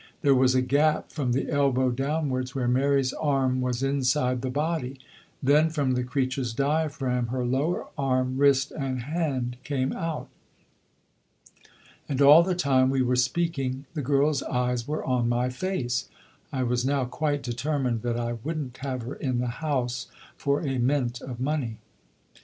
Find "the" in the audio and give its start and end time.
1.31-1.47, 4.41-4.49, 5.91-6.03, 12.41-12.55, 13.93-14.01, 19.37-19.61